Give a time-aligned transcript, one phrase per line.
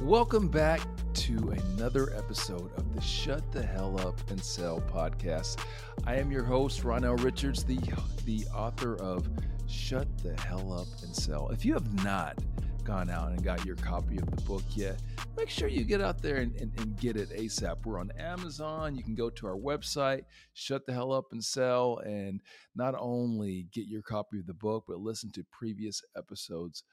[0.00, 0.80] Welcome back
[1.14, 5.58] to another episode of the Shut the Hell Up and Sell podcast.
[6.06, 7.80] I am your host, Ronnell Richards, the,
[8.24, 9.28] the author of
[9.66, 11.48] Shut the Hell Up and Sell.
[11.48, 12.38] If you have not
[12.84, 15.00] gone out and got your copy of the book yet,
[15.36, 17.84] make sure you get out there and, and, and, get it ASAP.
[17.84, 18.94] We're on Amazon.
[18.94, 20.24] You can go to our website,
[20.54, 22.40] Shut the Hell Up and Sell, and
[22.74, 26.84] not only get your copy of the book, but listen to previous episodes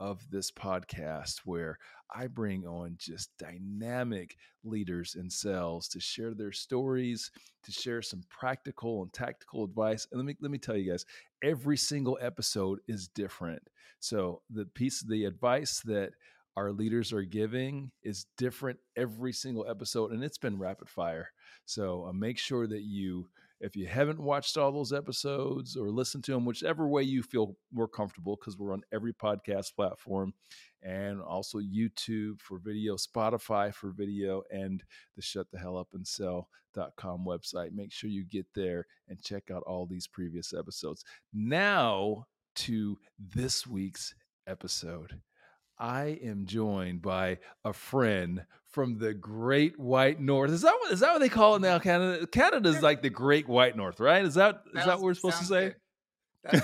[0.00, 1.78] of this podcast where
[2.14, 7.30] I bring on just dynamic leaders and sales to share their stories,
[7.64, 10.06] to share some practical and tactical advice.
[10.10, 11.04] And let me let me tell you guys,
[11.42, 13.62] every single episode is different.
[14.00, 16.12] So the piece the advice that
[16.56, 21.30] our leaders are giving is different every single episode and it's been rapid fire.
[21.66, 23.28] So uh, make sure that you
[23.60, 27.56] if you haven't watched all those episodes or listened to them, whichever way you feel
[27.72, 30.32] more comfortable, because we're on every podcast platform
[30.82, 34.82] and also YouTube for video, Spotify for video, and
[35.16, 37.72] the Shut the Hell Up and Sell.com website.
[37.72, 41.04] Make sure you get there and check out all these previous episodes.
[41.32, 44.14] Now to this week's
[44.46, 45.20] episode.
[45.78, 50.50] I am joined by a friend from the Great White North.
[50.50, 51.78] Is that what is that what they call it now?
[51.78, 52.26] Canada.
[52.26, 54.24] Canada is like the Great White North, right?
[54.24, 55.74] Is that is that what we're supposed to say?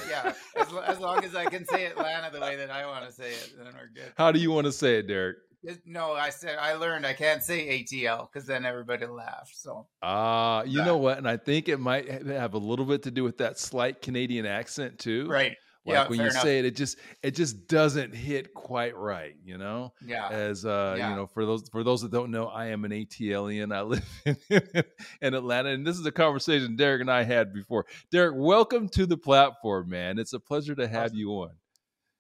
[0.08, 3.12] yeah, as, as, long as I can say Atlanta the way that I want to
[3.12, 4.12] say it, then we're good.
[4.16, 5.36] How do you want to say it, Derek?
[5.84, 9.62] No, I said I learned I can't say ATL because then everybody laughs.
[9.62, 11.18] So ah, uh, you know what?
[11.18, 14.46] And I think it might have a little bit to do with that slight Canadian
[14.46, 15.26] accent too.
[15.26, 15.56] Right.
[15.86, 16.42] Like yeah, when you enough.
[16.42, 19.92] say it, it just it just doesn't hit quite right, you know.
[20.04, 20.28] Yeah.
[20.28, 21.10] As uh, yeah.
[21.10, 23.74] you know, for those for those that don't know, I am an ATLian.
[23.74, 24.84] I live in,
[25.20, 27.84] in Atlanta, and this is a conversation Derek and I had before.
[28.10, 30.18] Derek, welcome to the platform, man.
[30.18, 31.18] It's a pleasure to have awesome.
[31.18, 31.50] you on.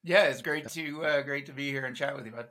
[0.02, 2.48] Yeah, it's great to uh, great to be here and chat with you, bud.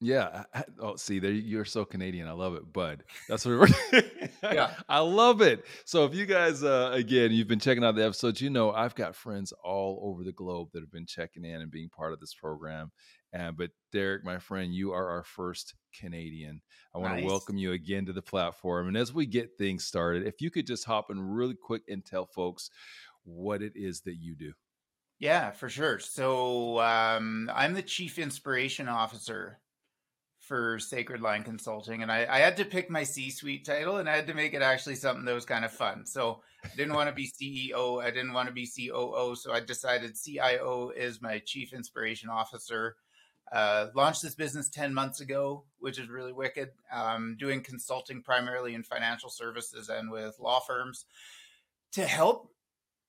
[0.00, 0.44] Yeah.
[0.80, 2.28] oh, see, there you're so Canadian.
[2.28, 3.02] I love it, bud.
[3.28, 4.00] That's what we're.
[4.42, 5.64] yeah, I love it.
[5.84, 8.94] So, if you guys, uh, again, you've been checking out the episodes, you know I've
[8.94, 12.20] got friends all over the globe that have been checking in and being part of
[12.20, 12.92] this program.
[13.32, 16.62] And but Derek, my friend, you are our first Canadian.
[16.94, 17.22] I want nice.
[17.22, 18.88] to welcome you again to the platform.
[18.88, 22.04] And as we get things started, if you could just hop in really quick and
[22.04, 22.70] tell folks
[23.24, 24.52] what it is that you do.
[25.18, 25.98] Yeah, for sure.
[25.98, 29.58] So um, I'm the chief inspiration officer
[30.48, 34.16] for Sacred Line Consulting, and I, I had to pick my C-suite title, and I
[34.16, 36.06] had to make it actually something that was kind of fun.
[36.06, 39.60] So I didn't want to be CEO, I didn't want to be COO, so I
[39.60, 42.96] decided CIO is my Chief Inspiration Officer.
[43.52, 46.70] Uh, launched this business 10 months ago, which is really wicked.
[46.92, 51.04] Um, doing consulting primarily in financial services and with law firms
[51.92, 52.50] to help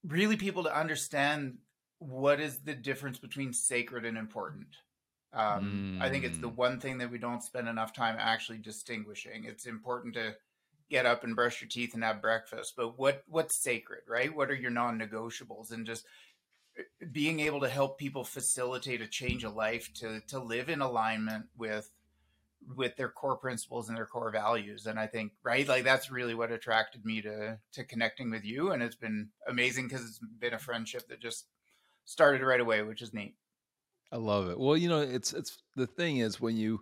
[0.05, 1.57] really people to understand
[1.99, 4.67] what is the difference between sacred and important
[5.33, 6.01] um, mm.
[6.03, 6.55] I think it's the mm.
[6.55, 9.45] one thing that we don't spend enough time actually distinguishing.
[9.45, 10.35] It's important to
[10.89, 14.35] get up and brush your teeth and have breakfast, but what what's sacred, right?
[14.35, 15.71] What are your non-negotiables?
[15.71, 16.05] And just
[16.77, 20.81] eh, being able to help people facilitate a change of life to to live in
[20.81, 21.91] alignment with
[22.75, 26.35] with their core principles and their core values and i think right like that's really
[26.35, 30.53] what attracted me to to connecting with you and it's been amazing because it's been
[30.53, 31.45] a friendship that just
[32.03, 33.33] started right away which is neat
[34.11, 34.59] I love it.
[34.59, 36.81] Well, you know, it's it's the thing is when you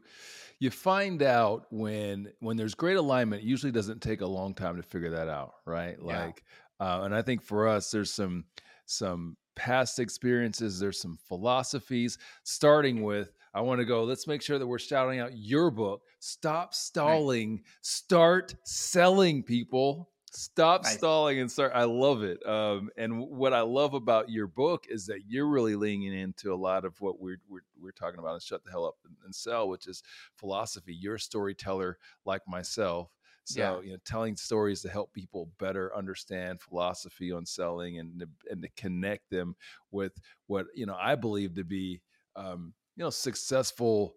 [0.59, 4.77] you find out when when there's great alignment, it usually doesn't take a long time
[4.77, 5.97] to figure that out, right?
[5.99, 6.25] Yeah.
[6.25, 6.43] Like
[6.79, 8.45] uh, and I think for us there's some
[8.85, 14.59] some past experiences, there's some philosophies starting with I want to go, let's make sure
[14.59, 16.03] that we're shouting out your book.
[16.19, 17.63] Stop stalling, right.
[17.81, 20.11] start selling people.
[20.37, 20.93] Stop nice.
[20.93, 21.71] stalling and start.
[21.73, 22.45] I love it.
[22.45, 26.55] Um, and what I love about your book is that you're really leaning into a
[26.55, 29.33] lot of what we're we're, we're talking about and shut the hell up and, and
[29.33, 30.03] sell, which is
[30.35, 30.93] philosophy.
[30.93, 33.09] You're a storyteller like myself.
[33.45, 33.81] So, yeah.
[33.81, 38.69] you know, telling stories to help people better understand philosophy on selling and and to
[38.77, 39.55] connect them
[39.89, 40.11] with
[40.45, 41.99] what you know I believe to be
[42.35, 44.13] um, you know successful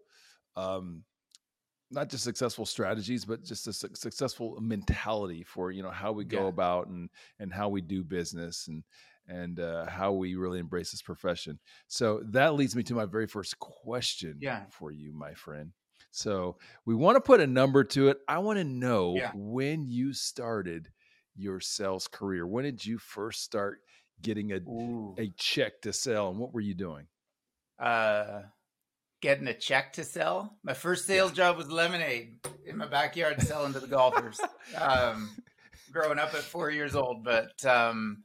[0.55, 1.03] um,
[1.91, 6.25] not just successful strategies but just a su- successful mentality for you know how we
[6.25, 6.49] go yeah.
[6.49, 8.83] about and and how we do business and
[9.29, 11.59] and uh, how we really embrace this profession
[11.89, 14.63] so that leads me to my very first question yeah.
[14.71, 15.73] for you my friend
[16.11, 19.31] so we want to put a number to it i want to know yeah.
[19.35, 20.89] when you started
[21.37, 23.81] your sales career when did you first start
[24.23, 25.15] getting a Ooh.
[25.19, 27.07] a check to sell and what were you doing
[27.79, 28.43] uh
[29.21, 30.57] getting a check to sell.
[30.63, 34.41] My first sales job was lemonade in my backyard selling to the golfers.
[34.81, 35.31] Um,
[35.93, 37.25] growing up at four years old.
[37.25, 38.23] But um,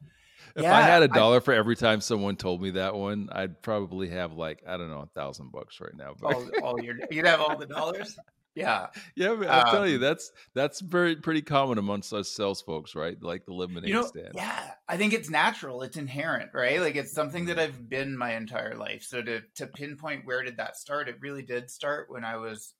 [0.55, 3.29] if yeah, I had a dollar I, for every time someone told me that one,
[3.31, 6.13] I'd probably have like I don't know a thousand bucks right now.
[6.19, 8.15] But all, all your, you'd have all the dollars.
[8.55, 9.31] Yeah, yeah.
[9.31, 13.21] I'll um, tell you, that's that's very pretty common amongst us sales folks, right?
[13.21, 14.31] Like the lemonade you know, stand.
[14.33, 15.81] Yeah, I think it's natural.
[15.81, 16.79] It's inherent, right?
[16.79, 19.03] Like it's something that I've been my entire life.
[19.03, 21.09] So to to pinpoint where did that start?
[21.09, 22.73] It really did start when I was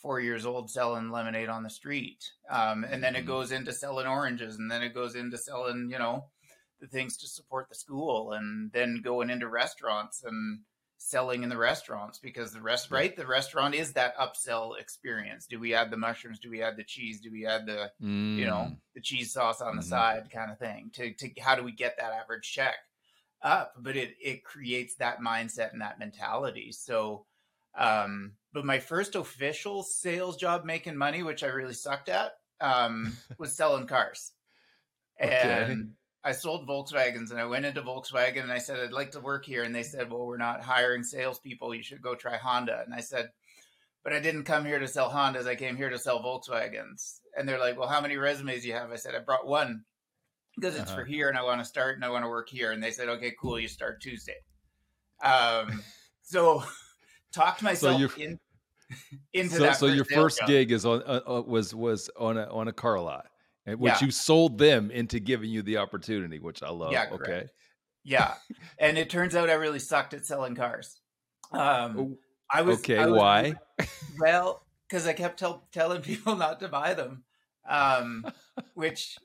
[0.00, 3.28] four years old selling lemonade on the street, um, and then it mm-hmm.
[3.28, 6.26] goes into selling oranges, and then it goes into selling, you know,
[6.80, 10.60] the things to support the school, and then going into restaurants and
[10.98, 15.58] selling in the restaurants because the rest right the restaurant is that upsell experience do
[15.58, 18.36] we add the mushrooms do we add the cheese do we add the mm.
[18.36, 18.76] you know mm.
[18.96, 19.90] the cheese sauce on the mm-hmm.
[19.90, 22.74] side kind of thing to, to how do we get that average check
[23.42, 27.24] up but it it creates that mindset and that mentality so
[27.78, 33.16] um but my first official sales job making money which i really sucked at um
[33.38, 34.32] was selling cars
[35.22, 35.66] okay.
[35.70, 35.92] and
[36.28, 39.46] I sold Volkswagens and I went into Volkswagen and I said, I'd like to work
[39.46, 39.62] here.
[39.62, 41.74] And they said, Well, we're not hiring salespeople.
[41.74, 42.82] You should go try Honda.
[42.84, 43.30] And I said,
[44.04, 45.46] But I didn't come here to sell Hondas.
[45.46, 47.20] I came here to sell Volkswagens.
[47.34, 48.92] And they're like, Well, how many resumes do you have?
[48.92, 49.84] I said, I brought one
[50.54, 51.00] because it's uh-huh.
[51.00, 52.72] for here and I want to start and I want to work here.
[52.72, 53.58] And they said, Okay, cool.
[53.58, 54.36] You start Tuesday.
[55.24, 55.82] Um,
[56.22, 56.62] so
[57.32, 58.38] talked myself so in,
[59.32, 59.76] into so, that.
[59.78, 60.48] So your first job.
[60.48, 63.28] gig is on uh, uh, was was on a on a car lot
[63.76, 64.06] which yeah.
[64.06, 66.92] you sold them into giving you the opportunity, which I love.
[66.92, 67.46] Yeah, okay.
[68.04, 68.34] Yeah,
[68.78, 71.00] and it turns out I really sucked at selling cars.
[71.52, 72.18] Um, oh,
[72.50, 72.98] I was okay.
[72.98, 73.54] I was, why?
[74.20, 77.24] well, because I kept tell, telling people not to buy them,
[77.68, 78.24] um,
[78.74, 79.16] which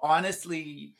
[0.00, 0.94] honestly,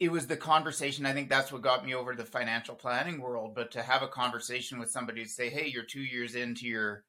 [0.00, 1.06] it was the conversation.
[1.06, 3.54] I think that's what got me over the financial planning world.
[3.54, 7.04] But to have a conversation with somebody to say, "Hey, you're two years into your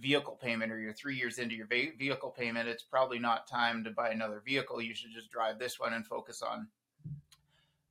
[0.00, 3.90] vehicle payment or you're three years into your vehicle payment, it's probably not time to
[3.90, 4.82] buy another vehicle.
[4.82, 6.68] You should just drive this one and focus on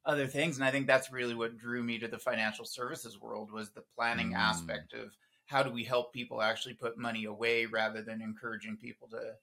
[0.05, 0.57] other things.
[0.57, 3.83] And I think that's really what drew me to the financial services world was the
[3.95, 4.37] planning mm.
[4.37, 5.11] aspect of
[5.45, 9.33] how do we help people actually put money away rather than encouraging people to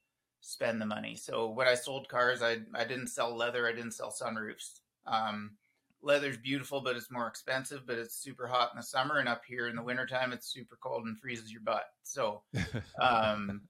[0.40, 1.14] spend the money.
[1.14, 3.66] So when I sold cars, I, I didn't sell leather.
[3.66, 4.80] I didn't sell sunroofs.
[5.06, 5.52] Um,
[6.02, 9.18] leather's beautiful, but it's more expensive, but it's super hot in the summer.
[9.18, 11.84] And up here in the wintertime, it's super cold and freezes your butt.
[12.02, 12.42] So,
[13.00, 13.62] um,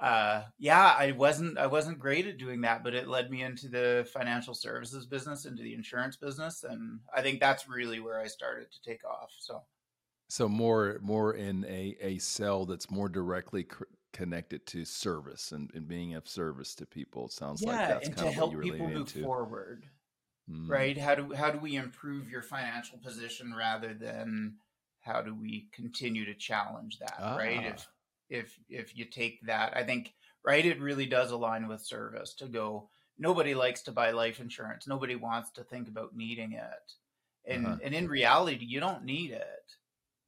[0.00, 3.68] uh, yeah, I wasn't, I wasn't great at doing that, but it led me into
[3.68, 6.64] the financial services business, into the insurance business.
[6.64, 9.30] And I think that's really where I started to take off.
[9.38, 9.62] So,
[10.28, 15.70] so more, more in a, a cell that's more directly cr- connected to service and,
[15.74, 17.26] and being of service to people.
[17.26, 19.22] It sounds yeah, like that's kind to of help what people really move into.
[19.22, 19.86] forward
[20.50, 20.68] mm.
[20.68, 20.96] right?
[20.96, 24.56] How do how do we improve your financial position rather than
[25.00, 27.36] how do we continue to challenge that, ah.
[27.36, 27.64] right?
[27.64, 27.86] If
[28.28, 30.12] if if you take that, I think
[30.44, 32.88] right, it really does align with service to go.
[33.18, 34.86] Nobody likes to buy life insurance.
[34.86, 36.92] Nobody wants to think about needing it,
[37.46, 37.76] and uh-huh.
[37.82, 39.72] and in reality, you don't need it,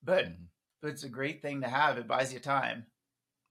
[0.03, 0.44] but mm-hmm.
[0.81, 1.99] but it's a great thing to have.
[1.99, 2.87] It buys you time,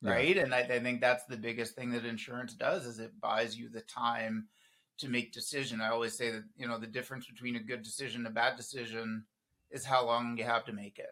[0.02, 0.36] right?
[0.36, 0.44] Yeah.
[0.44, 3.70] And I, I, think that's the biggest thing that insurance does is it buys you
[3.70, 4.48] the time
[5.00, 5.82] to make decision.
[5.82, 8.58] I always say that you know the difference between a good decision and a bad
[8.58, 9.26] decision
[9.72, 11.12] is how long you have to make it.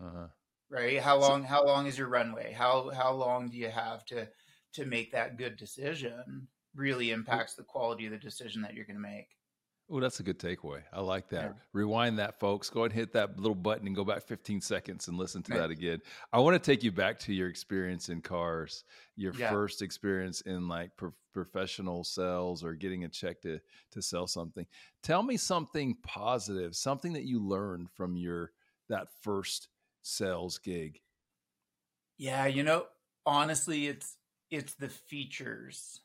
[0.00, 0.26] Uh-huh.
[0.70, 1.00] Right?
[1.00, 1.42] How long?
[1.42, 2.52] So, how long is your runway?
[2.52, 4.28] How how long do you have to
[4.74, 6.48] to make that good decision?
[6.74, 9.37] Really impacts the quality of the decision that you're going to make.
[9.90, 10.82] Oh, that's a good takeaway.
[10.92, 11.44] I like that.
[11.44, 11.52] Yeah.
[11.72, 12.68] Rewind that, folks.
[12.68, 15.52] Go ahead and hit that little button and go back 15 seconds and listen to
[15.54, 16.00] that again.
[16.30, 18.84] I want to take you back to your experience in cars,
[19.16, 19.48] your yeah.
[19.48, 23.60] first experience in like pro- professional sales or getting a check to
[23.92, 24.66] to sell something.
[25.02, 28.52] Tell me something positive, something that you learned from your
[28.90, 29.68] that first
[30.02, 31.00] sales gig.
[32.18, 32.84] Yeah, you know,
[33.24, 34.18] honestly, it's
[34.50, 36.00] it's the features,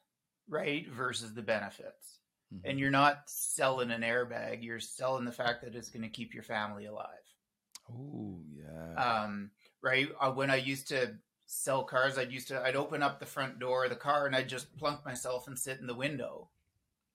[0.48, 2.20] right, versus the benefits
[2.54, 2.70] Mm-hmm.
[2.70, 6.34] And you're not selling an airbag, you're selling the fact that it's going to keep
[6.34, 7.08] your family alive.
[7.90, 8.94] Oh, yeah.
[8.96, 10.08] Um, right.
[10.20, 13.60] Uh, when I used to sell cars, I'd used to, I'd open up the front
[13.60, 16.50] door of the car and I'd just plunk myself and sit in the window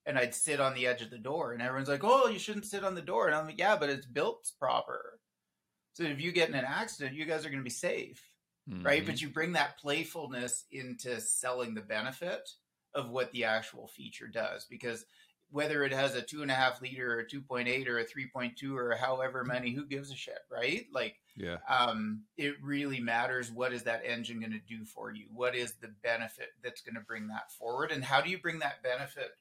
[0.05, 1.53] and I'd sit on the edge of the door.
[1.53, 3.27] And everyone's like, oh, you shouldn't sit on the door.
[3.27, 5.19] And I'm like, yeah, but it's built proper.
[5.93, 8.23] So if you get in an accident, you guys are going to be safe.
[8.69, 8.85] Mm-hmm.
[8.85, 9.05] Right.
[9.05, 12.49] But you bring that playfulness into selling the benefit
[12.93, 15.05] of what the actual feature does because
[15.51, 18.75] whether it has a two and a half liter or a 2.8 or a 3.2
[18.75, 20.85] or however many who gives a shit right?
[20.93, 21.57] Like yeah.
[21.67, 23.51] um it really matters.
[23.51, 25.25] What is that engine going to do for you?
[25.33, 27.91] What is the benefit that's going to bring that forward?
[27.91, 29.31] And how do you bring that benefit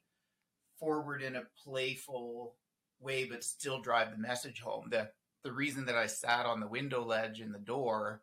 [0.79, 2.55] forward in a playful
[3.01, 4.89] way but still drive the message home?
[4.91, 5.11] The
[5.45, 8.23] the reason that i sat on the window ledge in the door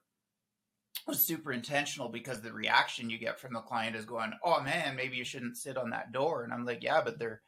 [1.08, 4.96] was super intentional because the reaction you get from the client is going, "Oh man,
[4.96, 7.42] maybe you shouldn't sit on that door." And I'm like, "Yeah, but they're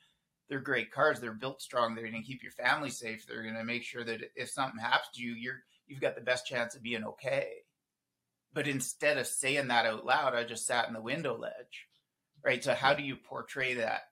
[0.49, 1.19] they're great cars.
[1.19, 1.93] They're built strong.
[1.93, 3.25] They're going to keep your family safe.
[3.25, 6.21] They're going to make sure that if something happens to you, you're you've got the
[6.21, 7.47] best chance of being okay."
[8.53, 11.87] But instead of saying that out loud, I just sat in the window ledge.
[12.43, 12.63] Right?
[12.63, 14.03] So how do you portray that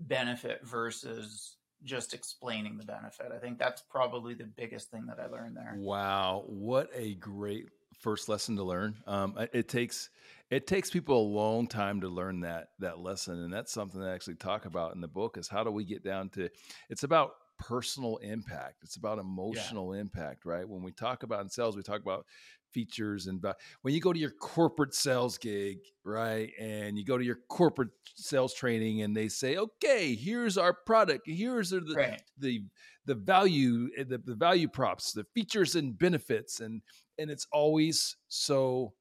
[0.00, 3.32] benefit versus just explaining the benefit?
[3.34, 5.74] I think that's probably the biggest thing that I learned there.
[5.76, 7.66] Wow, what a great
[8.02, 8.96] first lesson to learn.
[9.06, 10.10] Um, it takes
[10.50, 14.08] it takes people a long time to learn that that lesson, and that's something that
[14.08, 15.38] I actually talk about in the book.
[15.38, 16.50] Is how do we get down to?
[16.90, 18.82] It's about personal impact.
[18.82, 20.02] It's about emotional yeah.
[20.02, 20.68] impact, right?
[20.68, 22.26] When we talk about in sales, we talk about
[22.72, 23.44] features and
[23.82, 27.90] when you go to your corporate sales gig right and you go to your corporate
[28.14, 32.22] sales training and they say okay here's our product here's the right.
[32.38, 32.62] the
[33.04, 36.82] the value eh, the, the value props the features and benefits and
[37.18, 38.92] and it's always so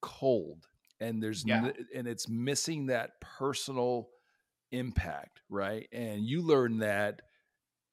[0.00, 0.66] cold
[1.00, 1.66] and there's yeah.
[1.66, 4.08] n- and it's missing that personal
[4.72, 7.22] impact right and you learn that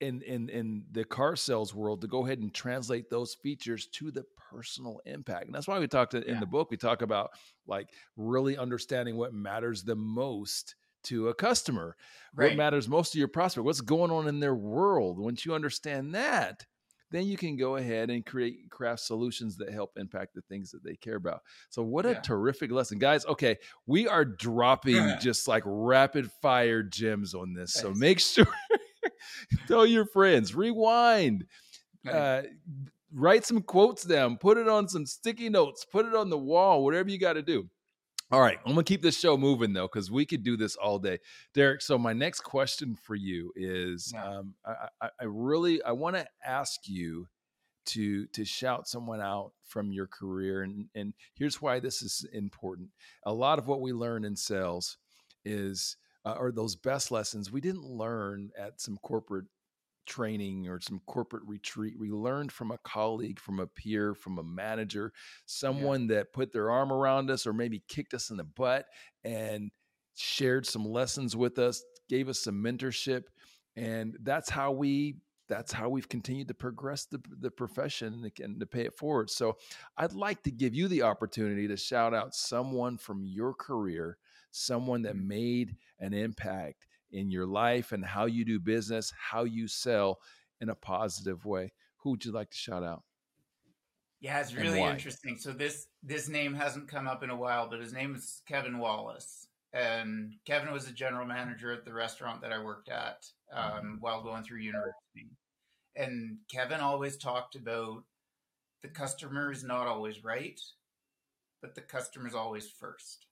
[0.02, 4.12] in in in the car sales world to go ahead and translate those features to
[4.12, 6.40] the personal impact and that's why we talked in yeah.
[6.40, 7.30] the book we talk about
[7.66, 11.96] like really understanding what matters the most to a customer
[12.36, 12.50] right.
[12.50, 16.14] what matters most to your prospect what's going on in their world once you understand
[16.14, 16.66] that
[17.12, 20.84] then you can go ahead and create craft solutions that help impact the things that
[20.84, 21.42] they care about.
[21.70, 23.00] So what a terrific lesson.
[23.00, 27.74] Guys, okay, we are dropping just like rapid fire gems on this.
[27.74, 28.48] So make sure
[29.68, 31.46] tell your friends, rewind.
[32.10, 32.44] Uh,
[33.14, 36.84] write some quotes down, put it on some sticky notes, put it on the wall,
[36.84, 37.68] whatever you got to do.
[38.32, 40.98] All right, I'm gonna keep this show moving though, because we could do this all
[40.98, 41.20] day,
[41.54, 41.82] Derek.
[41.82, 46.28] So my next question for you is, um, I, I, I really I want to
[46.44, 47.28] ask you
[47.88, 52.90] to to shout someone out from your career, and and here's why this is important.
[53.24, 54.98] A lot of what we learn in sales
[55.44, 59.46] is, uh, or those best lessons we didn't learn at some corporate
[60.06, 62.00] training or some corporate retreat.
[62.00, 65.14] We learned from a colleague, from a peer, from a manager,
[65.46, 66.16] someone yeah.
[66.16, 68.86] that put their arm around us or maybe kicked us in the butt
[69.24, 69.72] and
[70.16, 73.24] shared some lessons with us, gave us some mentorship.
[73.76, 78.66] And that's how we that's how we've continued to progress the, the profession and to
[78.66, 79.30] pay it forward.
[79.30, 79.58] So
[79.98, 84.18] I'd like to give you the opportunity to shout out someone from your career,
[84.52, 85.28] someone that mm-hmm.
[85.28, 90.20] made an impact in your life and how you do business, how you sell
[90.60, 91.72] in a positive way.
[92.00, 93.04] Who would you like to shout out?
[94.20, 95.38] Yeah, it's really interesting.
[95.38, 98.80] So this this name hasn't come up in a while, but his name is Kevin
[98.80, 103.64] Wallace, and Kevin was a general manager at the restaurant that I worked at um,
[103.64, 103.94] mm-hmm.
[104.00, 105.30] while going through university.
[105.96, 108.04] And Kevin always talked about
[108.82, 110.60] the customer is not always right,
[111.62, 113.28] but the customer is always first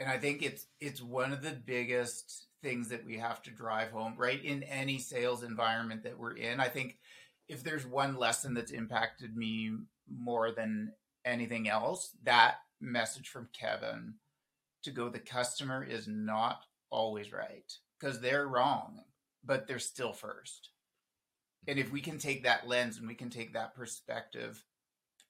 [0.00, 3.90] and I think it's it's one of the biggest things that we have to drive
[3.90, 4.42] home, right?
[4.42, 6.98] In any sales environment that we're in, I think
[7.48, 9.72] if there's one lesson that's impacted me
[10.10, 10.92] more than
[11.24, 14.14] anything else, that message from Kevin
[14.82, 19.00] to go the customer is not always right because they're wrong,
[19.44, 20.70] but they're still first.
[21.68, 24.64] And if we can take that lens and we can take that perspective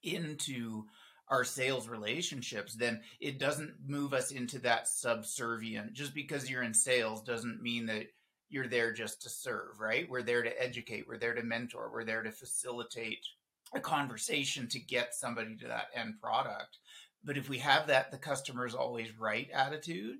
[0.01, 0.85] into
[1.31, 5.93] our sales relationships, then it doesn't move us into that subservient.
[5.93, 8.07] Just because you're in sales doesn't mean that
[8.49, 10.09] you're there just to serve, right?
[10.09, 13.25] We're there to educate, we're there to mentor, we're there to facilitate
[13.73, 16.77] a conversation to get somebody to that end product.
[17.23, 20.17] But if we have that the customer's always right attitude,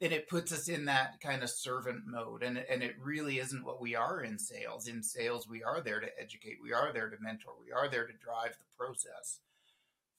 [0.00, 2.44] then it puts us in that kind of servant mode.
[2.44, 4.86] And, and it really isn't what we are in sales.
[4.86, 8.06] In sales, we are there to educate, we are there to mentor, we are there
[8.06, 9.40] to drive the process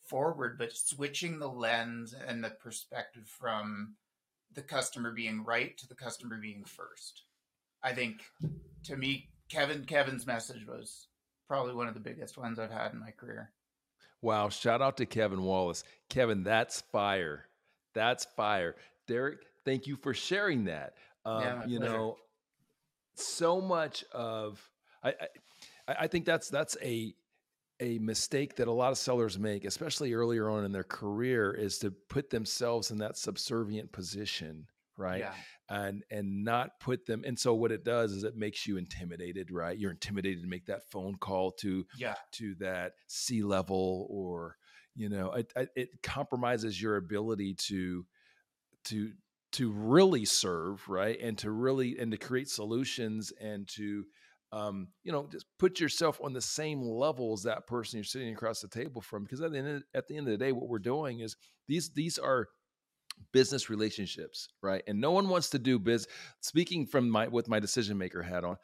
[0.05, 3.95] forward, but switching the lens and the perspective from
[4.53, 7.23] the customer being right to the customer being first.
[7.83, 8.21] I think
[8.85, 11.07] to me, Kevin Kevin's message was
[11.47, 13.51] probably one of the biggest ones I've had in my career.
[14.21, 14.49] Wow!
[14.49, 15.83] Shout out to Kevin Wallace.
[16.09, 17.45] Kevin, that's fire.
[17.93, 18.75] That's fire.
[19.07, 20.95] Derek, thank you for sharing that.
[21.25, 21.93] Um, yeah, you pleasure.
[21.93, 22.17] know,
[23.15, 24.67] so much of
[25.03, 27.13] I, I I think that's that's a
[27.79, 31.77] a mistake that a lot of sellers make, especially earlier on in their career, is
[31.79, 34.67] to put themselves in that subservient position,
[34.97, 35.19] right?
[35.19, 35.33] Yeah.
[35.67, 37.23] And and not put them.
[37.25, 39.77] And so what it does is it makes you intimidated, right?
[39.77, 42.15] You're intimidated to make that phone call to yeah.
[42.33, 44.57] to that C level, or
[44.95, 48.05] you know, it, it compromises your ability to
[48.85, 49.11] to
[49.53, 51.19] to really serve, right?
[51.19, 54.05] And to really and to create solutions and to
[54.51, 58.33] um, you know, just put yourself on the same level as that person you're sitting
[58.33, 59.23] across the table from.
[59.23, 61.35] Because at the end, of, at the end of the day, what we're doing is
[61.67, 62.47] these these are
[63.31, 64.83] business relationships, right?
[64.87, 66.07] And no one wants to do biz.
[66.41, 68.57] Speaking from my with my decision maker hat on,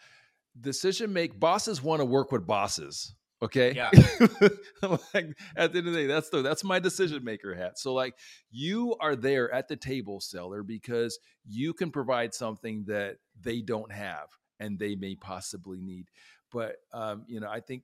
[0.59, 3.13] decision make bosses want to work with bosses.
[3.43, 3.73] Okay.
[3.73, 3.89] Yeah.
[5.13, 7.79] like at the end of the day, that's the that's my decision maker hat.
[7.79, 8.13] So like
[8.51, 13.91] you are there at the table, seller, because you can provide something that they don't
[13.91, 14.27] have
[14.61, 16.07] and they may possibly need.
[16.51, 17.83] But um, you know, I think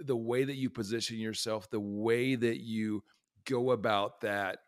[0.00, 3.02] the way that you position yourself, the way that you
[3.44, 4.58] go about that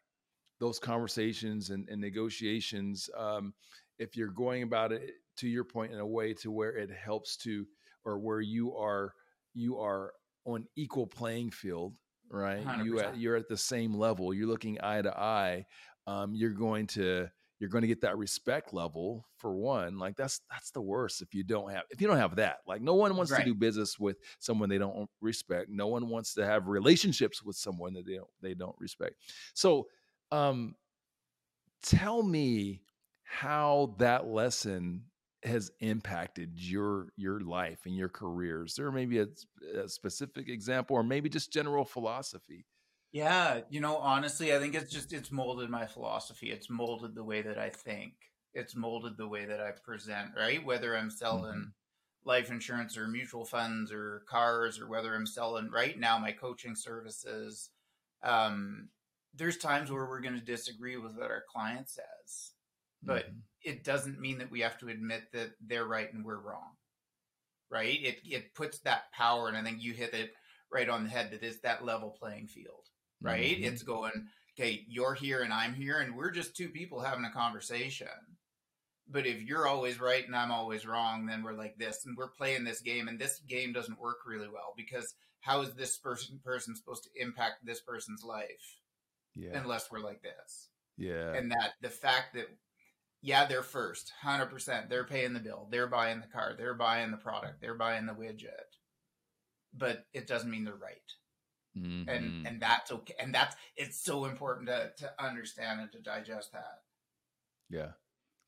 [0.63, 3.53] those conversations and, and negotiations um,
[3.99, 7.37] if you're going about it to your point in a way to where it helps
[7.37, 7.67] to
[8.05, 9.13] or where you are
[9.55, 10.13] you are
[10.45, 11.95] on equal playing field
[12.31, 12.85] right 100%.
[12.85, 15.67] you at, you're at the same level you're looking eye to eye
[16.07, 17.29] um, you're going to
[17.63, 21.33] you're going to get that respect level for one like that's that's the worst if
[21.33, 23.39] you don't have if you don't have that like no one wants right.
[23.39, 27.55] to do business with someone they don't respect no one wants to have relationships with
[27.55, 29.15] someone that they don't they don't respect
[29.55, 29.87] so
[30.33, 30.75] um,
[31.83, 32.83] tell me
[33.23, 35.05] how that lesson
[35.45, 38.75] has impacted your your life and your careers.
[38.75, 39.27] There may be a,
[39.77, 42.65] a specific example, or maybe just general philosophy.
[43.13, 46.51] Yeah, you know, honestly, I think it's just it's molded my philosophy.
[46.51, 48.15] It's molded the way that I think.
[48.55, 50.31] It's molded the way that I present.
[50.37, 51.53] Right, whether I'm selling.
[51.53, 51.71] Mm-hmm
[52.25, 56.75] life insurance or mutual funds or cars or whether I'm selling right now my coaching
[56.75, 57.71] services.
[58.23, 58.89] Um,
[59.35, 62.53] there's times where we're going to disagree with what our client says,
[63.03, 63.39] but mm-hmm.
[63.63, 66.77] it doesn't mean that we have to admit that they're right and we're wrong.
[67.71, 67.99] Right?
[68.03, 70.33] It it puts that power, and I think you hit it
[70.71, 71.31] right on the head.
[71.31, 72.91] That is that level playing field.
[73.23, 73.57] Right?
[73.57, 73.65] Mm-hmm.
[73.65, 74.29] It's going.
[74.59, 78.09] Okay, you're here and I'm here, and we're just two people having a conversation.
[79.09, 82.29] But if you're always right and I'm always wrong, then we're like this, and we're
[82.29, 86.39] playing this game, and this game doesn't work really well because how is this person
[86.45, 88.77] person supposed to impact this person's life?
[89.35, 89.59] yeah.
[89.59, 90.69] unless we're like this.
[90.97, 91.33] Yeah.
[91.33, 92.49] And that the fact that
[93.25, 94.89] yeah, they're first, 100%.
[94.89, 95.69] They're paying the bill.
[95.71, 96.55] They're buying the car.
[96.59, 97.61] They're buying the product.
[97.61, 98.49] They're buying the widget.
[99.73, 100.97] But it doesn't mean they're right.
[101.79, 102.09] Mm-hmm.
[102.09, 103.15] And and that's okay.
[103.19, 106.81] And that's it's so important to to understand and to digest that.
[107.71, 107.93] Yeah.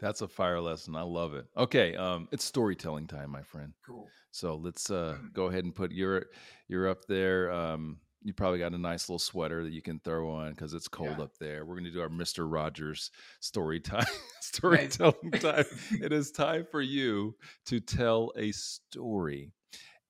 [0.01, 0.97] That's a fire lesson.
[0.97, 1.47] I love it.
[1.57, 3.73] Okay, um, it's storytelling time, my friend.
[3.87, 4.09] Cool.
[4.33, 5.27] So let's uh, mm-hmm.
[5.33, 6.27] go ahead and put your
[6.69, 7.53] you're up there.
[7.53, 10.89] Um, you probably got a nice little sweater that you can throw on because it's
[10.89, 11.25] cold yeah.
[11.25, 11.65] up there.
[11.65, 13.11] We're going to do our Mister Rogers
[13.41, 14.07] story time,
[14.41, 15.65] storytelling time.
[15.93, 19.53] It is time for you to tell a story.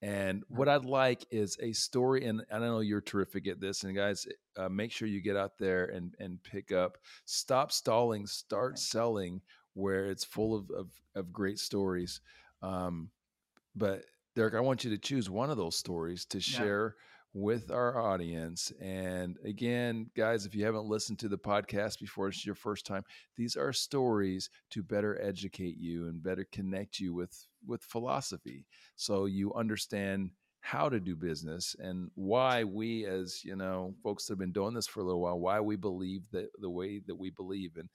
[0.05, 3.85] And what I'd like is a story, and I know you're terrific at this.
[3.85, 6.99] And guys, uh, make sure you get out there and and pick up.
[7.25, 8.27] Stop stalling.
[8.27, 9.41] Start selling
[9.73, 12.21] where it's full of of, of great stories.
[12.61, 13.09] Um,
[13.75, 14.05] but
[14.37, 16.97] Derek, I want you to choose one of those stories to share.
[16.99, 17.03] Yeah
[17.35, 18.73] with our audience.
[18.81, 23.03] And again, guys, if you haven't listened to the podcast before, it's your first time.
[23.37, 29.25] These are stories to better educate you and better connect you with with philosophy, so
[29.25, 34.39] you understand how to do business and why we as you know folks that have
[34.39, 37.29] been doing this for a little while why we believe that the way that we
[37.29, 37.91] believe and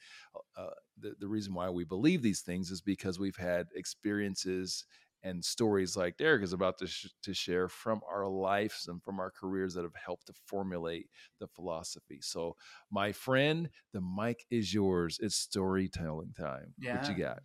[0.56, 4.86] uh, the, the reason why we believe these things is because we've had experiences
[5.24, 9.20] and stories like Derek is about to, sh- to share from our lives and from
[9.20, 11.08] our careers that have helped to formulate
[11.40, 12.20] the philosophy.
[12.22, 12.56] So,
[12.92, 15.20] my friend, the mic is yours.
[15.22, 16.74] It's storytelling time.
[16.80, 16.98] Yeah.
[16.98, 17.40] What you got?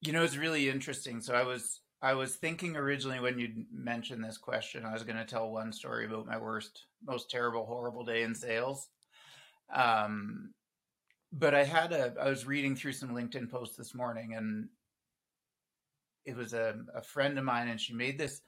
[0.00, 1.20] You know, it's really interesting.
[1.20, 5.16] So, I was I was thinking originally when you mentioned this question, I was going
[5.16, 8.90] to tell one story about my worst, most terrible, horrible day in sales.
[9.74, 10.52] Um,
[11.32, 14.68] but I had a, I was reading through some LinkedIn posts this morning, and
[16.24, 18.42] it was a, a friend of mine and she made this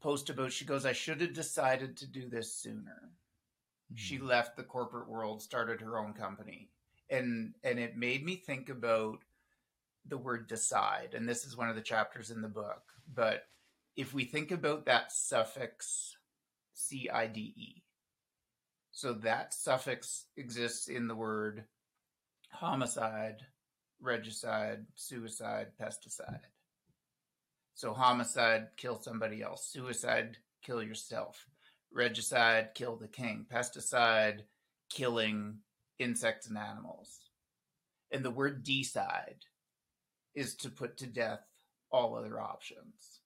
[0.00, 3.94] post about she goes i should have decided to do this sooner mm-hmm.
[3.94, 6.68] she left the corporate world started her own company
[7.10, 9.18] and and it made me think about
[10.06, 12.82] the word decide and this is one of the chapters in the book
[13.14, 13.44] but
[13.96, 16.16] if we think about that suffix
[16.74, 17.38] cide
[18.90, 21.64] so that suffix exists in the word
[22.50, 23.38] homicide
[24.00, 26.40] regicide suicide pesticide
[27.74, 29.66] so homicide, kill somebody else.
[29.66, 31.46] Suicide, kill yourself.
[31.92, 33.46] Regicide, kill the king.
[33.52, 34.42] Pesticide,
[34.90, 35.58] killing
[35.98, 37.18] insects and animals.
[38.12, 39.44] And the word decide
[40.34, 41.40] is to put to death
[41.90, 43.20] all other options.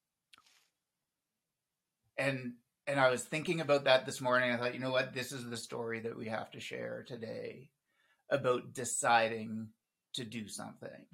[2.17, 2.53] And
[2.87, 4.51] and I was thinking about that this morning.
[4.51, 7.69] I thought, you know what, this is the story that we have to share today
[8.31, 9.67] about deciding
[10.13, 11.05] to do something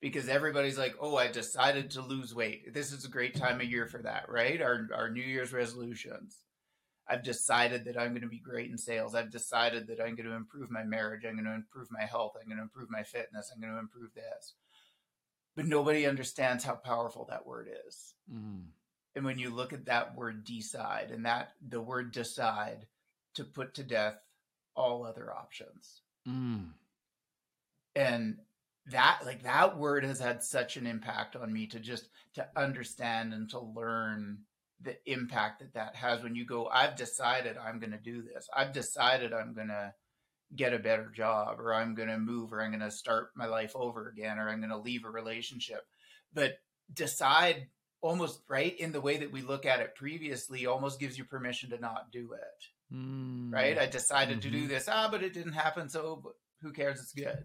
[0.00, 2.74] because everybody's like, "Oh, I decided to lose weight.
[2.74, 4.60] This is a great time of year for that, right?
[4.60, 6.38] Our our New Year's resolutions.
[7.08, 9.14] I've decided that I'm going to be great in sales.
[9.14, 11.24] I've decided that I'm going to improve my marriage.
[11.24, 12.32] I'm going to improve my health.
[12.40, 13.50] I'm going to improve my fitness.
[13.54, 14.54] I'm going to improve this."
[15.54, 18.14] But nobody understands how powerful that word is.
[18.30, 18.64] Mm.
[19.14, 22.86] And when you look at that word decide and that the word decide
[23.34, 24.18] to put to death
[24.74, 26.02] all other options.
[26.28, 26.72] Mm.
[27.94, 28.36] And
[28.90, 33.32] that like that word has had such an impact on me to just to understand
[33.32, 34.38] and to learn
[34.82, 38.48] the impact that that has when you go i've decided i'm going to do this
[38.54, 39.92] i've decided i'm going to
[40.54, 43.46] get a better job or i'm going to move or i'm going to start my
[43.46, 45.84] life over again or i'm going to leave a relationship
[46.32, 46.58] but
[46.92, 47.66] decide
[48.02, 51.70] almost right in the way that we look at it previously almost gives you permission
[51.70, 53.52] to not do it mm.
[53.52, 54.40] right i decided mm-hmm.
[54.40, 54.68] to do mm-hmm.
[54.68, 56.22] this ah but it didn't happen so
[56.62, 57.42] who cares it's good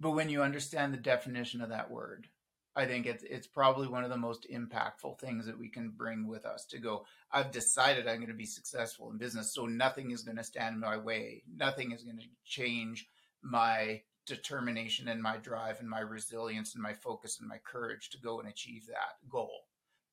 [0.00, 2.28] but when you understand the definition of that word,
[2.76, 6.28] I think it's it's probably one of the most impactful things that we can bring
[6.28, 7.04] with us to go.
[7.32, 10.74] I've decided I'm going to be successful in business, so nothing is going to stand
[10.74, 11.42] in my way.
[11.56, 13.08] Nothing is going to change
[13.42, 18.20] my determination and my drive and my resilience and my focus and my courage to
[18.20, 19.64] go and achieve that goal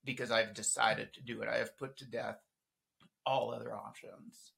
[0.03, 1.49] because I've decided to do it.
[1.49, 2.39] I have put to death
[3.25, 4.53] all other options.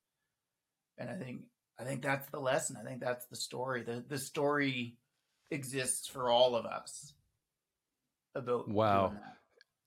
[0.97, 1.41] And I think
[1.79, 2.77] I think that's the lesson.
[2.79, 3.83] I think that's the story.
[3.83, 4.95] The the story
[5.51, 7.13] exists for all of us
[8.35, 9.13] about wow.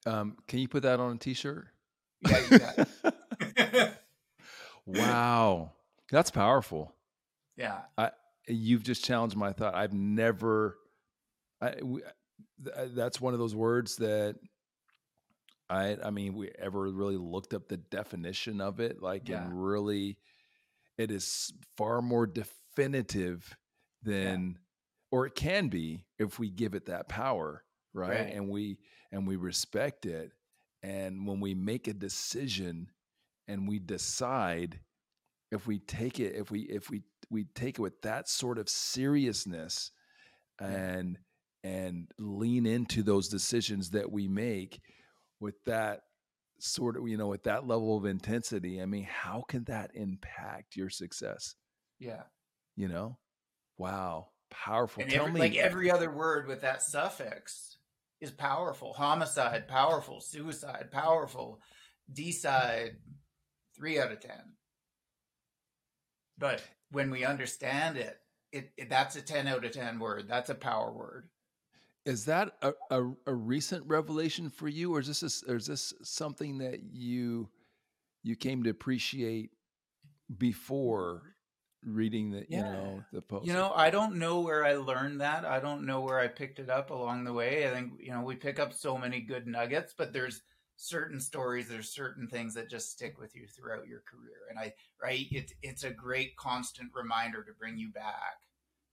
[0.07, 1.69] um, can you put that on a t-shirt?
[2.23, 2.85] Yeah
[4.87, 5.73] wow.
[6.11, 6.95] That's powerful.
[7.57, 7.79] Yeah.
[7.97, 8.11] I,
[8.47, 9.75] you've just challenged my thought.
[9.75, 10.79] I've never
[11.61, 12.03] I, we,
[12.59, 14.37] that's one of those words that
[15.69, 19.45] I I mean we ever really looked up the definition of it like yeah.
[19.45, 20.19] and really
[20.99, 23.57] it is far more definitive
[24.03, 24.59] than
[25.11, 28.09] or it can be if we give it that power right?
[28.11, 28.33] right?
[28.35, 28.79] and we
[29.13, 30.33] and we respect it
[30.83, 32.89] and when we make a decision
[33.49, 34.81] and we decide
[35.51, 38.69] if we take it if we if we we take it with that sort of
[38.69, 39.91] seriousness
[40.61, 41.19] and
[41.63, 44.81] and lean into those decisions that we make
[45.41, 46.01] with that
[46.59, 50.77] sort of you know with that level of intensity i mean how can that impact
[50.77, 51.55] your success
[51.99, 52.23] yeah
[52.77, 53.19] you know
[53.79, 55.03] wow Powerful.
[55.03, 57.79] And Tell every, me, like every other word with that suffix
[58.21, 58.93] is powerful.
[58.93, 60.21] Homicide, powerful.
[60.21, 61.61] Suicide, powerful.
[62.13, 62.97] Decide,
[63.77, 64.55] three out of ten.
[66.37, 68.19] But when we understand it,
[68.53, 70.27] it, it that's a ten out of ten word.
[70.29, 71.29] That's a power word.
[72.05, 75.67] Is that a, a, a recent revelation for you, or is this a, or is
[75.67, 77.49] this something that you
[78.23, 79.51] you came to appreciate
[80.37, 81.37] before
[81.85, 82.59] reading the yeah.
[82.59, 85.45] you know the post you know i don't know where i learned that.
[85.45, 87.67] I don't know where i picked it up along the way.
[87.67, 90.43] I think you know we pick up so many good nuggets but there's
[90.77, 94.49] certain stories there's certain things that just stick with you throughout your career.
[94.51, 98.41] And i right it's it's a great constant reminder to bring you back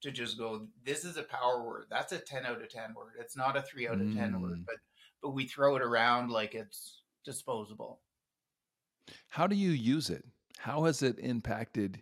[0.01, 1.85] to just go this is a power word.
[1.89, 3.13] That's a 10 out of 10 word.
[3.19, 4.41] It's not a 3 out of 10 mm.
[4.41, 4.75] word but
[5.21, 7.99] but we throw it around like it's disposable.
[9.29, 10.23] How do you use it?
[10.57, 12.01] How has it impacted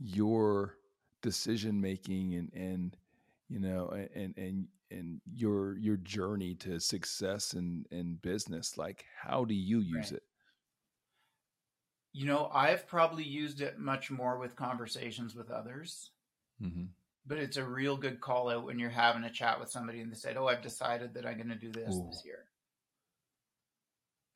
[0.00, 0.76] your
[1.22, 2.96] decision making and and
[3.48, 9.44] you know and and and your your journey to success in in business like how
[9.44, 10.12] do you use right.
[10.12, 10.22] it
[12.12, 16.10] you know i've probably used it much more with conversations with others
[16.62, 16.84] mm-hmm.
[17.26, 20.10] but it's a real good call out when you're having a chat with somebody and
[20.10, 22.06] they said oh i've decided that i'm going to do this Ooh.
[22.10, 22.46] this year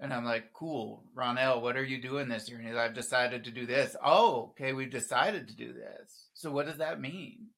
[0.00, 2.58] and I'm like, cool, Ronnell, what are you doing this year?
[2.58, 3.96] And he's, I've decided to do this.
[4.04, 6.28] Oh, okay, we've decided to do this.
[6.34, 7.48] So what does that mean?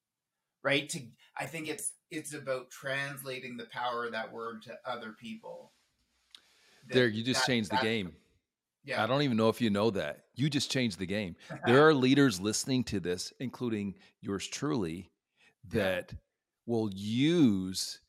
[0.63, 0.87] Right?
[0.89, 0.99] To
[1.39, 5.71] I think it's it's about translating the power of that word to other people.
[6.87, 8.13] That, there, you just that, changed the game.
[8.83, 9.03] Yeah.
[9.03, 10.23] I don't even know if you know that.
[10.35, 11.35] You just changed the game.
[11.65, 15.11] there are leaders listening to this, including yours truly,
[15.69, 16.17] that yeah.
[16.65, 17.99] will use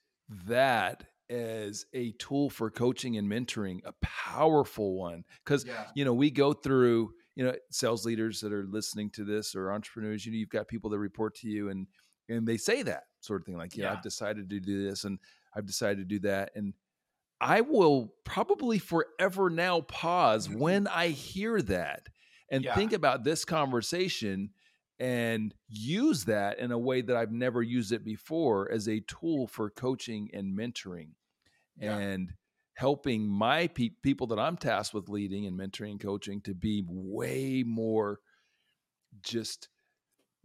[0.47, 5.25] that as a tool for coaching and mentoring, a powerful one.
[5.45, 5.87] Because yeah.
[5.95, 9.73] you know, we go through, you know, sales leaders that are listening to this or
[9.73, 11.87] entrepreneurs, you know, you've got people that report to you and
[12.29, 13.93] and they say that sort of thing, like, yeah, yeah.
[13.93, 15.19] I've decided to do this and
[15.55, 16.51] I've decided to do that.
[16.55, 16.75] And
[17.41, 20.59] I will probably forever now pause mm-hmm.
[20.59, 22.07] when I hear that
[22.51, 22.75] and yeah.
[22.75, 24.51] think about this conversation
[24.99, 29.47] and use that in a way that I've never used it before as a tool
[29.47, 31.11] for coaching and mentoring
[31.81, 31.97] yeah.
[31.97, 32.33] and
[32.75, 36.85] helping my pe- people that I'm tasked with leading and mentoring and coaching to be
[36.87, 38.21] way more
[39.23, 39.69] just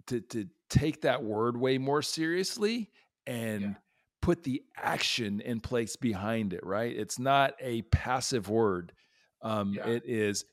[0.07, 2.89] to to take that word way more seriously
[3.27, 3.73] and yeah.
[4.21, 6.95] put the action in place behind it, right?
[6.95, 8.93] It's not a passive word.
[9.41, 9.87] Um, yeah.
[9.87, 10.45] It is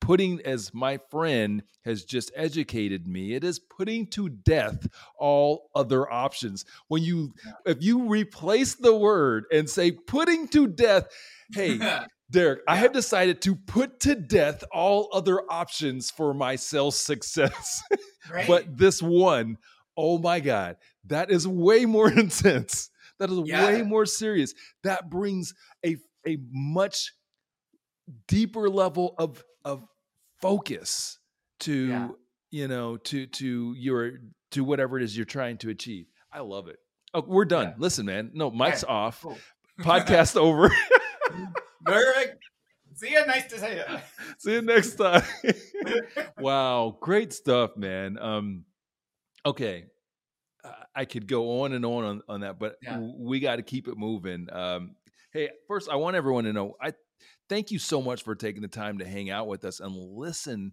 [0.00, 4.86] putting, as my friend has just educated me, it is putting to death
[5.18, 6.64] all other options.
[6.88, 7.32] When you,
[7.64, 11.06] if you replace the word and say putting to death,
[11.52, 11.78] hey,
[12.30, 12.60] Derek.
[12.66, 17.82] I have decided to put to death all other options for my sales success.
[18.28, 18.48] Right.
[18.48, 19.56] but this one,
[19.96, 22.90] oh my God, that is way more intense.
[23.20, 23.64] That is yeah.
[23.64, 24.52] way more serious.
[24.82, 25.94] That brings a,
[26.26, 27.12] a much
[28.26, 29.82] deeper level of of
[30.40, 31.18] focus
[31.60, 32.08] to yeah.
[32.50, 34.12] you know to to your
[34.52, 36.06] to whatever it is you're trying to achieve.
[36.32, 36.78] I love it.
[37.12, 37.68] Oh, we're done.
[37.68, 37.74] Yeah.
[37.78, 38.30] Listen, man.
[38.32, 38.92] No, mic's right.
[38.92, 39.22] off.
[39.22, 39.38] Cool.
[39.80, 40.70] Podcast over.
[41.84, 42.42] Perfect.
[42.94, 43.26] See you.
[43.26, 43.84] Nice to see you.
[44.38, 45.22] See you next time.
[46.38, 48.18] wow, great stuff, man.
[48.18, 48.64] Um,
[49.44, 49.86] okay,
[50.94, 52.98] I could go on and on on, on that, but yeah.
[52.98, 54.48] we got to keep it moving.
[54.50, 54.96] Um,
[55.32, 56.92] hey, first, I want everyone to know I
[57.48, 60.72] thank you so much for taking the time to hang out with us and listen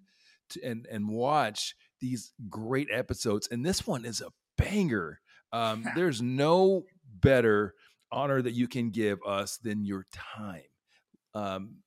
[0.50, 3.48] to, and and watch these great episodes.
[3.52, 5.20] And this one is a banger.
[5.52, 6.84] Um, there's no
[7.20, 7.74] better
[8.12, 10.62] honor that you can give us than your time.
[11.34, 11.78] Um,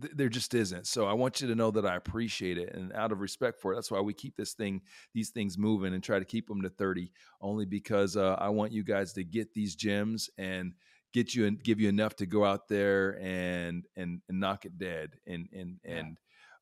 [0.00, 0.86] th- there just isn't.
[0.86, 3.72] So I want you to know that I appreciate it, and out of respect for
[3.72, 4.82] it, that's why we keep this thing,
[5.14, 7.12] these things moving, and try to keep them to thirty.
[7.40, 10.74] Only because uh, I want you guys to get these gems and
[11.12, 14.78] get you and give you enough to go out there and and, and knock it
[14.78, 16.18] dead and and and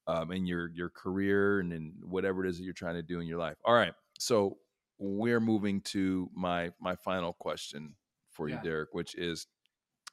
[0.07, 3.21] um, in your your career and in whatever it is that you're trying to do
[3.21, 3.57] in your life.
[3.65, 4.59] All right, so
[4.99, 7.95] we're moving to my my final question
[8.31, 8.63] for you, yeah.
[8.63, 9.47] Derek, which is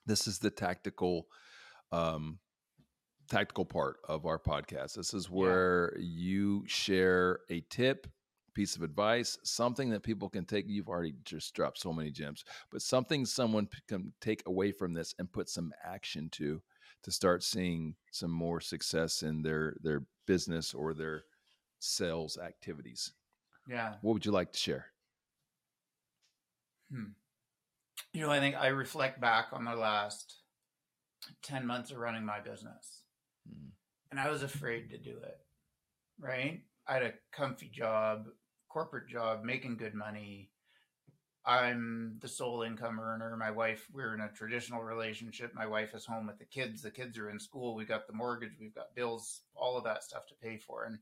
[0.05, 1.27] this is the tactical
[1.91, 2.39] um
[3.29, 4.95] tactical part of our podcast.
[4.95, 6.03] This is where yeah.
[6.03, 8.07] you share a tip
[8.55, 10.65] piece of advice, something that people can take.
[10.67, 15.13] You've already just dropped so many gems, but something someone can take away from this
[15.19, 16.61] and put some action to
[17.03, 21.25] to start seeing some more success in their their business or their
[21.79, 23.13] sales activities.
[23.69, 23.95] Yeah.
[24.01, 24.87] What would you like to share?
[26.91, 27.11] Hmm.
[28.13, 30.37] You know, I think I reflect back on the last
[31.43, 33.03] 10 months of running my business.
[33.47, 33.69] Hmm.
[34.11, 35.37] And I was afraid to do it.
[36.19, 36.61] Right?
[36.87, 38.25] I had a comfy job,
[38.75, 40.49] corporate job, making good money.
[41.45, 43.37] I'm the sole income earner.
[43.37, 45.53] My wife, we're in a traditional relationship.
[45.55, 46.81] My wife is home with the kids.
[46.81, 47.73] The kids are in school.
[47.73, 50.83] We've got the mortgage, we've got bills, all of that stuff to pay for.
[50.83, 50.97] And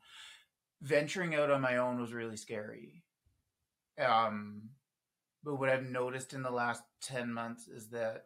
[0.84, 3.02] venturing out on my own was really scary.
[4.00, 4.70] Um,
[5.44, 8.26] but what I've noticed in the last 10 months is that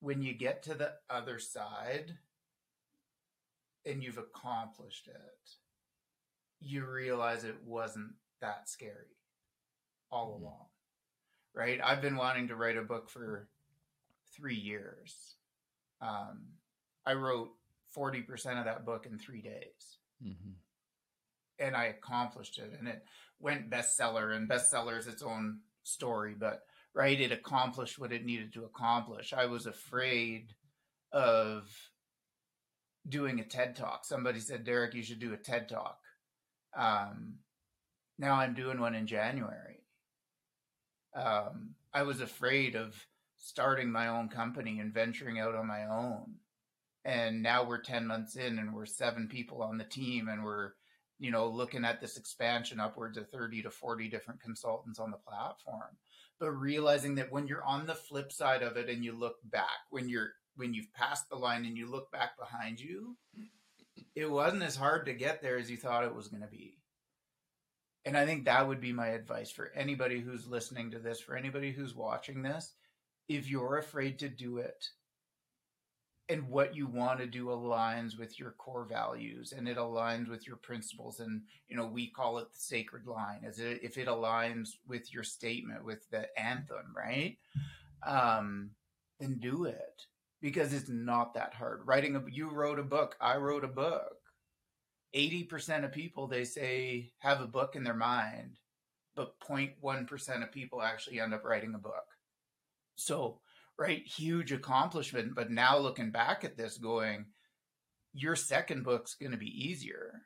[0.00, 2.16] when you get to the other side
[3.84, 5.50] and you've accomplished it,
[6.58, 9.16] you realize it wasn't that scary
[10.10, 10.44] all mm-hmm.
[10.44, 10.66] along.
[11.54, 11.80] Right?
[11.82, 13.48] I've been wanting to write a book for
[14.34, 15.36] three years.
[16.02, 16.40] Um,
[17.06, 17.50] I wrote
[17.96, 19.98] 40% of that book in three days.
[20.22, 20.50] Mm-hmm.
[21.58, 22.76] And I accomplished it.
[22.78, 23.02] And it
[23.40, 26.62] went bestseller, and bestseller is its own story, but
[26.94, 29.32] right, it accomplished what it needed to accomplish.
[29.32, 30.54] I was afraid
[31.12, 31.70] of
[33.08, 34.04] doing a TED talk.
[34.04, 35.98] Somebody said, Derek, you should do a TED talk.
[36.76, 37.36] Um,
[38.18, 39.82] now I'm doing one in January.
[41.14, 42.94] Um, I was afraid of
[43.36, 46.34] starting my own company and venturing out on my own.
[47.04, 50.72] And now we're 10 months in and we're seven people on the team and we're,
[51.18, 55.18] you know, looking at this expansion upwards of 30 to 40 different consultants on the
[55.18, 55.96] platform.
[56.40, 59.86] But realizing that when you're on the flip side of it and you look back,
[59.90, 63.16] when you're when you've passed the line and you look back behind you,
[64.14, 66.78] it wasn't as hard to get there as you thought it was going to be.
[68.06, 71.36] And I think that would be my advice for anybody who's listening to this, for
[71.36, 72.72] anybody who's watching this.
[73.28, 74.88] If you're afraid to do it
[76.28, 80.46] and what you want to do aligns with your core values and it aligns with
[80.46, 84.70] your principles and you know we call it the sacred line as if it aligns
[84.88, 87.36] with your statement with the anthem right?
[88.04, 88.70] Um
[89.20, 90.06] then do it
[90.42, 91.80] because it's not that hard.
[91.86, 94.18] Writing a you wrote a book i wrote a book
[95.14, 98.58] 80% of people they say have a book in their mind
[99.14, 102.04] but 0.1% of people actually end up writing a book.
[102.96, 103.40] So
[103.78, 107.26] right huge accomplishment but now looking back at this going
[108.12, 110.22] your second book's going to be easier.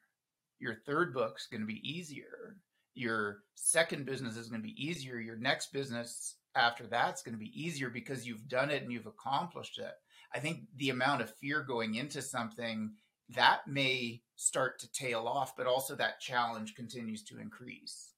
[0.60, 2.56] Your third book's going to be easier.
[2.94, 5.18] Your second business is going to be easier.
[5.18, 9.06] Your next business after that's going to be easier because you've done it and you've
[9.06, 9.92] accomplished it.
[10.32, 12.92] I think the amount of fear going into something
[13.34, 18.12] that may start to tail off, but also that challenge continues to increase.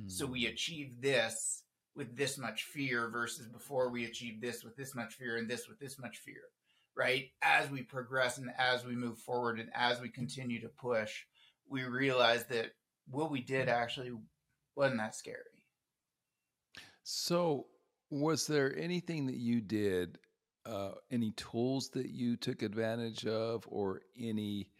[0.00, 0.08] Hmm.
[0.08, 1.62] So we achieve this,
[1.96, 5.66] with this much fear versus before we achieved this with this much fear and this
[5.66, 6.42] with this much fear,
[6.94, 7.30] right?
[7.42, 11.24] As we progress and as we move forward and as we continue to push,
[11.68, 12.72] we realize that
[13.10, 14.12] what we did actually
[14.76, 15.38] wasn't that scary.
[17.02, 17.66] So,
[18.10, 20.18] was there anything that you did,
[20.66, 24.70] uh, any tools that you took advantage of, or any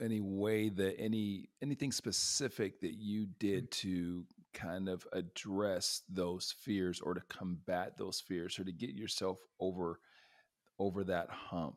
[0.00, 7.00] any way that any anything specific that you did to kind of address those fears
[7.00, 10.00] or to combat those fears or to get yourself over
[10.78, 11.76] over that hump?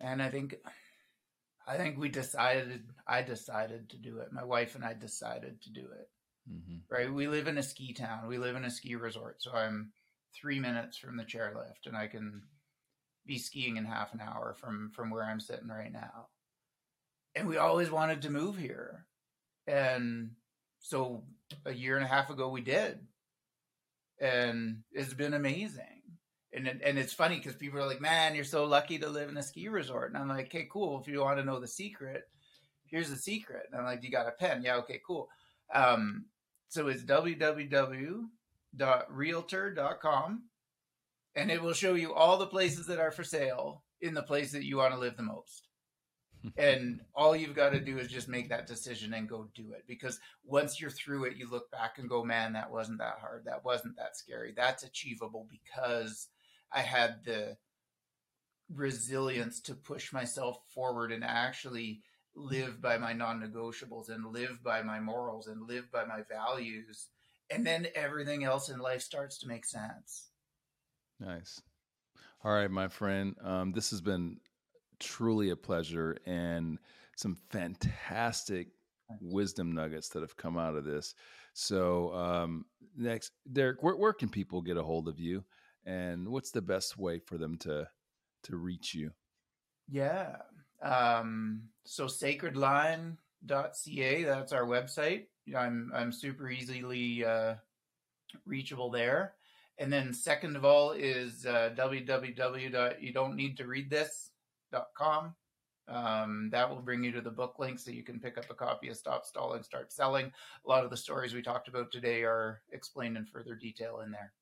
[0.00, 0.56] And i think
[1.66, 4.32] i think we decided i decided to do it.
[4.32, 6.08] My wife and i decided to do it.
[6.48, 6.76] Mm-hmm.
[6.94, 7.12] right?
[7.12, 8.28] We live in a ski town.
[8.28, 9.42] We live in a ski resort.
[9.42, 9.90] So i'm
[10.34, 12.42] three minutes from the chairlift and i can
[13.26, 16.28] be skiing in half an hour from from where i'm sitting right now.
[17.34, 19.04] And we always wanted to move here.
[19.66, 20.30] And
[20.78, 21.24] so
[21.66, 23.00] a year and a half ago we did.
[24.20, 25.82] And it's been amazing.
[26.54, 29.36] And and it's funny because people are like man you're so lucky to live in
[29.36, 30.12] a ski resort.
[30.12, 31.00] And i'm like okay cool.
[31.00, 32.24] If you want to know the secret
[32.86, 33.64] here's the secret.
[33.70, 34.62] And i'm like you got a pen.
[34.62, 35.28] Yeah okay cool.
[35.74, 36.26] Um,
[36.68, 37.02] so it's
[38.78, 40.42] www.realtor.com
[41.34, 44.52] and it will show you all the places that are for sale in the place
[44.52, 45.68] that you want to live the most.
[46.56, 49.82] And all you've got to do is just make that decision and go do it
[49.88, 53.46] because once you're through it you look back and go man that wasn't that hard.
[53.46, 54.52] That wasn't that scary.
[54.56, 56.28] That's achievable because
[56.72, 57.56] i had the
[58.72, 62.00] resilience to push myself forward and actually
[62.34, 67.08] live by my non-negotiables and live by my morals and live by my values
[67.50, 70.28] and then everything else in life starts to make sense
[71.20, 71.60] nice
[72.44, 74.38] all right my friend um, this has been
[74.98, 76.78] truly a pleasure and
[77.16, 78.68] some fantastic
[79.20, 81.14] wisdom nuggets that have come out of this.
[81.54, 85.44] So, um, next, Derek, where, where can people get a hold of you,
[85.84, 87.88] and what's the best way for them to
[88.44, 89.10] to reach you?
[89.88, 90.36] Yeah,
[90.82, 93.16] um, so sacredline.ca.
[94.24, 95.26] That's our website.
[95.54, 97.54] I'm I'm super easily uh,
[98.44, 99.34] reachable there.
[99.78, 104.30] And then second of all is uh, www.youdon'tneedtoreadthis
[104.96, 105.34] com.
[105.88, 108.54] Um, that will bring you to the book link so you can pick up a
[108.54, 110.32] copy of Stop Stalling, Start Selling.
[110.64, 114.10] A lot of the stories we talked about today are explained in further detail in
[114.10, 114.32] there.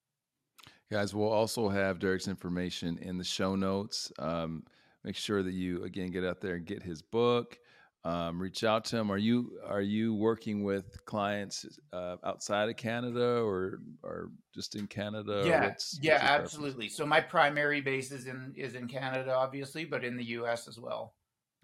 [0.90, 4.11] Guys, we'll also have Derek's information in the show notes.
[4.19, 4.64] Um,
[5.03, 7.59] make sure that you again get out there and get his book
[8.05, 9.11] um, reach out to them.
[9.11, 14.87] Are you are you working with clients uh, outside of Canada or or just in
[14.87, 15.43] Canada?
[15.47, 16.88] Yeah, what's, yeah, what's absolutely.
[16.88, 20.69] So my primary base is in is in Canada, obviously, but in the U.S.
[20.69, 21.14] as well.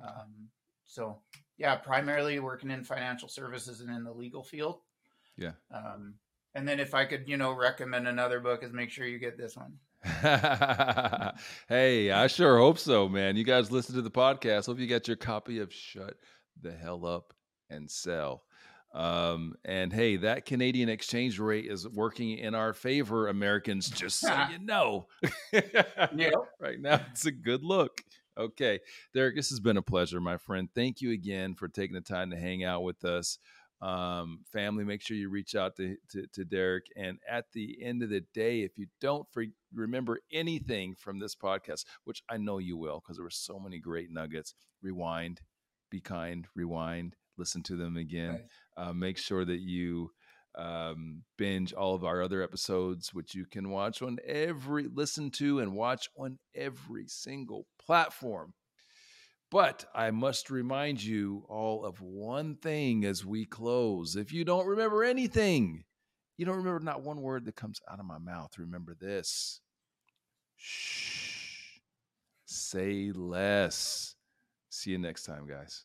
[0.02, 0.48] Um,
[0.86, 1.20] so
[1.58, 4.80] yeah, primarily working in financial services and in the legal field.
[5.36, 5.52] Yeah.
[5.74, 6.14] Um,
[6.54, 9.36] and then if I could, you know, recommend another book, is make sure you get
[9.36, 9.74] this one.
[11.68, 13.36] hey, I sure hope so, man.
[13.36, 14.66] You guys listen to the podcast.
[14.66, 16.14] Hope you got your copy of Shut
[16.60, 17.34] the Hell Up
[17.68, 18.42] and Sell.
[18.94, 24.34] Um, and hey, that Canadian exchange rate is working in our favor, Americans, just so
[24.50, 25.06] you know.
[25.52, 26.30] yeah.
[26.60, 28.02] Right now, it's a good look.
[28.38, 28.80] Okay.
[29.14, 30.68] Derek, this has been a pleasure, my friend.
[30.74, 33.38] Thank you again for taking the time to hang out with us
[33.82, 36.84] um, family, make sure you reach out to, to, to, Derek.
[36.96, 41.34] And at the end of the day, if you don't free, remember anything from this
[41.34, 45.40] podcast, which I know you will, because there were so many great nuggets, rewind,
[45.90, 48.42] be kind, rewind, listen to them again.
[48.76, 50.10] Uh, make sure that you
[50.56, 55.60] um, binge all of our other episodes, which you can watch on every, listen to
[55.60, 58.54] and watch on every single platform
[59.50, 64.14] but I must remind you all of one thing as we close.
[64.14, 65.84] If you don't remember anything,
[66.40, 68.58] you don't remember not one word that comes out of my mouth.
[68.58, 69.60] Remember this.
[70.56, 71.80] Shh.
[72.46, 74.14] Say less.
[74.70, 75.84] See you next time, guys.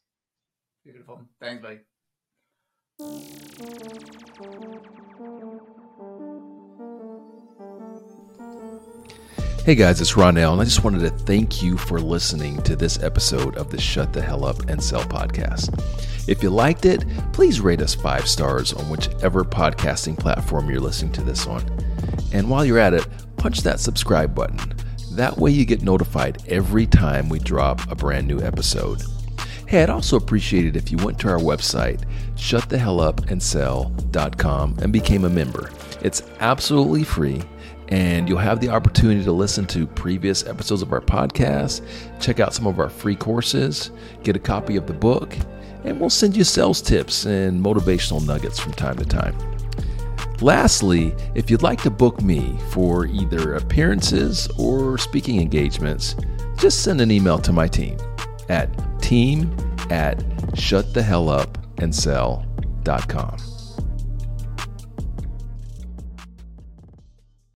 [0.85, 1.23] Beautiful.
[1.41, 1.79] Thanks, buddy.
[9.65, 13.03] Hey guys, it's Ronnell, and I just wanted to thank you for listening to this
[13.03, 15.77] episode of the Shut the Hell Up and Sell podcast.
[16.27, 21.11] If you liked it, please rate us five stars on whichever podcasting platform you're listening
[21.13, 21.63] to this on.
[22.33, 23.05] And while you're at it,
[23.37, 24.73] punch that subscribe button.
[25.11, 29.03] That way you get notified every time we drop a brand new episode.
[29.67, 32.03] Hey, I'd also appreciate it if you went to our website,
[32.35, 35.69] shutthehellupandsell.com, and became a member.
[36.01, 37.43] It's absolutely free
[37.89, 41.81] and you'll have the opportunity to listen to previous episodes of our podcast,
[42.19, 43.91] check out some of our free courses,
[44.23, 45.35] get a copy of the book,
[45.85, 49.37] and we'll send you sales tips and motivational nuggets from time to time.
[50.41, 56.17] Lastly, if you'd like to book me for either appearances or speaking engagements,
[56.57, 57.97] just send an email to my team
[58.49, 58.69] at
[59.01, 59.55] team
[59.89, 60.19] at
[60.55, 63.54] shutthehellupandsell.com.